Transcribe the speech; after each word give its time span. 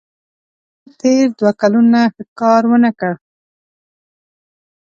احمد 0.83 0.93
تېر 1.01 1.27
دوه 1.39 1.51
کلونه 1.61 1.99
ښه 2.13 2.23
کار 2.39 2.61
ونه 2.71 2.91
کړ. 2.99 3.13